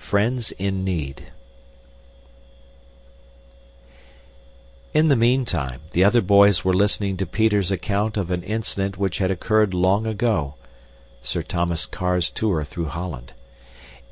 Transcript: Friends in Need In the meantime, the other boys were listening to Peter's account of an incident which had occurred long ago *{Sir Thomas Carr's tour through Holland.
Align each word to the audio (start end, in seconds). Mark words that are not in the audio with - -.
Friends 0.00 0.50
in 0.50 0.82
Need 0.82 1.26
In 4.92 5.06
the 5.06 5.14
meantime, 5.14 5.82
the 5.92 6.02
other 6.02 6.20
boys 6.20 6.64
were 6.64 6.74
listening 6.74 7.16
to 7.18 7.24
Peter's 7.26 7.70
account 7.70 8.16
of 8.16 8.32
an 8.32 8.42
incident 8.42 8.98
which 8.98 9.18
had 9.18 9.30
occurred 9.30 9.72
long 9.72 10.04
ago 10.04 10.56
*{Sir 11.22 11.44
Thomas 11.44 11.86
Carr's 11.86 12.28
tour 12.28 12.64
through 12.64 12.86
Holland. 12.86 13.34